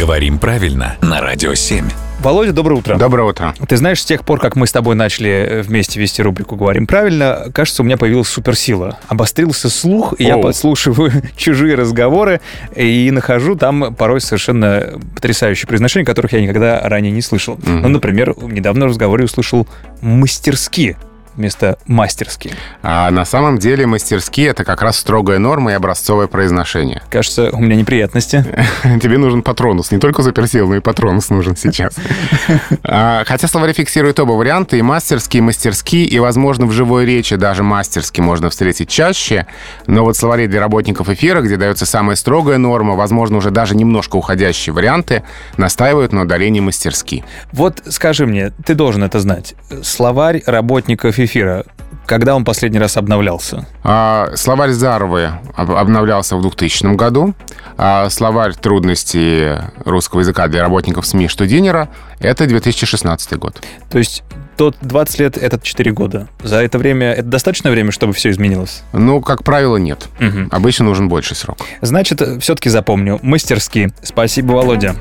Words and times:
Говорим 0.00 0.38
правильно 0.38 0.96
на 1.02 1.20
Радио 1.20 1.52
7. 1.52 1.84
Володя, 2.20 2.54
доброе 2.54 2.76
утро. 2.76 2.96
Доброе 2.96 3.28
утро. 3.28 3.54
Ты 3.68 3.76
знаешь, 3.76 4.00
с 4.00 4.04
тех 4.06 4.24
пор, 4.24 4.40
как 4.40 4.56
мы 4.56 4.66
с 4.66 4.72
тобой 4.72 4.94
начали 4.94 5.28
э, 5.28 5.60
вместе 5.60 6.00
вести 6.00 6.22
рубрику 6.22 6.56
«Говорим 6.56 6.86
правильно», 6.86 7.48
кажется, 7.52 7.82
у 7.82 7.84
меня 7.84 7.98
появилась 7.98 8.28
суперсила. 8.28 8.98
Обострился 9.08 9.68
слух, 9.68 10.14
и 10.16 10.24
я 10.24 10.38
подслушиваю 10.38 11.12
чужие 11.36 11.74
разговоры 11.74 12.40
и 12.74 13.10
нахожу 13.10 13.56
там 13.56 13.94
порой 13.94 14.22
совершенно 14.22 14.98
потрясающие 15.14 15.68
произношения, 15.68 16.06
которых 16.06 16.32
я 16.32 16.40
никогда 16.40 16.80
ранее 16.80 17.12
не 17.12 17.20
слышал. 17.20 17.58
Ну, 17.62 17.88
например, 17.88 18.34
недавно 18.40 18.86
в 18.86 18.88
разговоре 18.88 19.26
услышал 19.26 19.68
«мастерски» 20.00 20.96
вместо 21.40 21.78
«мастерски». 21.86 22.52
А 22.82 23.10
на 23.10 23.24
самом 23.24 23.58
деле 23.58 23.86
мастерские 23.86 24.48
это 24.48 24.64
как 24.64 24.82
раз 24.82 24.98
строгая 24.98 25.38
норма 25.38 25.72
и 25.72 25.74
образцовое 25.74 26.26
произношение. 26.26 27.02
Кажется, 27.10 27.50
у 27.52 27.60
меня 27.60 27.76
неприятности. 27.76 28.44
Тебе 29.02 29.18
нужен 29.18 29.42
патронус. 29.42 29.90
Не 29.90 29.98
только 29.98 30.22
суперсил, 30.22 30.68
но 30.68 30.76
и 30.76 30.80
патронус 30.80 31.30
нужен 31.30 31.56
сейчас. 31.56 31.96
А, 32.82 33.24
Хотя 33.26 33.46
словари 33.48 33.72
фиксируют 33.72 34.18
оба 34.20 34.32
варианта, 34.32 34.76
и 34.76 34.82
мастерские, 34.82 35.38
и 35.38 35.42
мастерские, 35.42 36.04
и, 36.04 36.18
возможно, 36.18 36.66
в 36.66 36.72
живой 36.72 37.04
речи 37.04 37.36
даже 37.36 37.62
мастерски 37.62 38.20
можно 38.20 38.50
встретить 38.50 38.88
чаще. 38.88 39.46
Но 39.86 40.04
вот 40.04 40.16
словари 40.16 40.46
для 40.46 40.60
работников 40.60 41.08
эфира, 41.08 41.40
где 41.40 41.56
дается 41.56 41.86
самая 41.86 42.16
строгая 42.16 42.58
норма, 42.58 42.94
возможно, 42.94 43.38
уже 43.38 43.50
даже 43.50 43.76
немножко 43.76 44.16
уходящие 44.16 44.74
варианты, 44.74 45.22
настаивают 45.56 46.12
на 46.12 46.22
удалении 46.22 46.60
мастерски. 46.60 47.24
Вот 47.52 47.82
скажи 47.88 48.26
мне, 48.26 48.52
ты 48.64 48.74
должен 48.74 49.04
это 49.04 49.20
знать. 49.20 49.54
Словарь 49.82 50.42
работников 50.46 51.18
эфира, 51.18 51.29
когда 52.06 52.34
он 52.34 52.44
последний 52.44 52.78
раз 52.78 52.96
обновлялся? 52.96 53.66
А, 53.84 54.30
Словарь 54.34 54.70
Заровы 54.70 55.30
об- 55.54 55.70
обновлялся 55.72 56.36
в 56.36 56.42
2000 56.42 56.94
году. 56.96 57.34
А 57.78 58.10
Словарь 58.10 58.54
трудностей 58.54 59.56
русского 59.84 60.20
языка 60.20 60.48
для 60.48 60.62
работников 60.62 61.06
СМИ 61.06 61.28
Штудинера— 61.28 61.88
это 62.18 62.46
2016 62.46 63.38
год. 63.38 63.62
То 63.88 63.98
есть 63.98 64.22
тот 64.56 64.76
20 64.82 65.18
лет, 65.20 65.36
этот 65.38 65.62
4 65.62 65.90
года. 65.92 66.28
За 66.42 66.56
это 66.56 66.76
время, 66.78 67.12
это 67.12 67.22
достаточное 67.28 67.72
время, 67.72 67.92
чтобы 67.92 68.12
все 68.12 68.30
изменилось? 68.30 68.82
Ну, 68.92 69.22
как 69.22 69.42
правило, 69.44 69.78
нет. 69.78 70.08
Мгм. 70.18 70.48
Обычно 70.50 70.84
нужен 70.84 71.08
больший 71.08 71.36
срок. 71.36 71.58
Значит, 71.80 72.20
все-таки 72.42 72.68
запомню. 72.68 73.18
Мастерски. 73.22 73.90
Спасибо, 74.02 74.52
Володя. 74.52 74.94